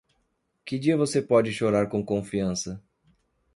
[0.65, 2.83] Que dia você pode chorar com confiança?